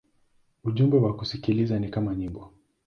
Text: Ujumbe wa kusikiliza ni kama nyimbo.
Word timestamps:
Ujumbe 0.63 0.97
wa 0.97 1.15
kusikiliza 1.15 1.79
ni 1.79 1.89
kama 1.89 2.15
nyimbo. 2.15 2.53